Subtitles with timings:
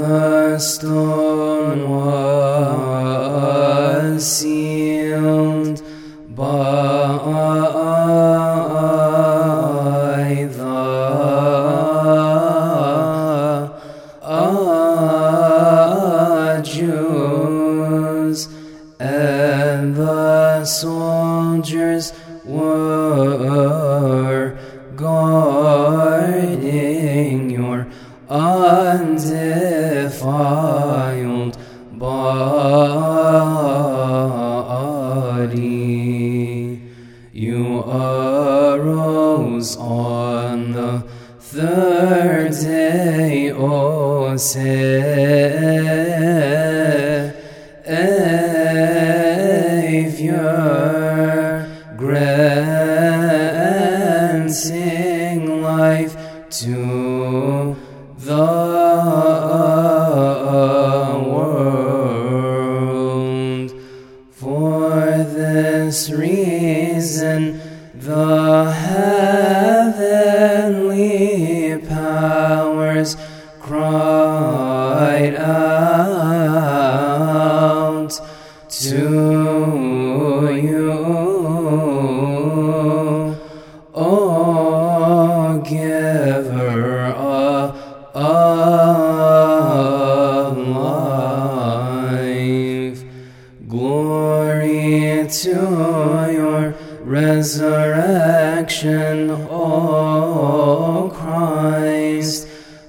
[0.00, 1.80] the stone
[28.30, 29.58] your undefiled
[31.98, 32.70] body.
[37.32, 41.02] You arose on the
[41.40, 44.76] third day, O Savior,
[51.96, 52.60] granting
[55.62, 56.16] life
[56.50, 57.76] to
[58.24, 58.36] the
[61.26, 62.50] world.
[64.32, 67.60] For this reason,
[67.94, 70.18] the heavenly
[71.88, 73.16] powers
[73.58, 75.70] cried out
[78.68, 78.98] to
[80.52, 80.92] you,
[83.94, 86.99] O giver
[95.42, 102.46] to your resurrection, O Christ.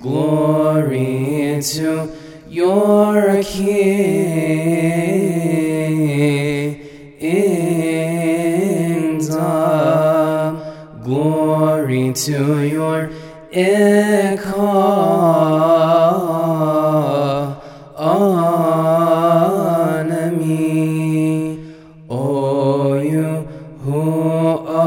[0.00, 2.10] Glory to
[2.48, 4.02] your kingdom.
[11.04, 13.10] Glory to your
[13.52, 14.72] economy.
[22.24, 23.48] O you
[23.82, 24.00] who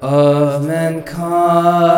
[0.00, 1.92] of mankind.